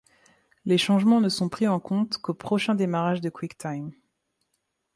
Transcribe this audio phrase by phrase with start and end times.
[0.65, 3.91] Les changements ne sont pris en compte qu'au prochain démarrage de QuickTime.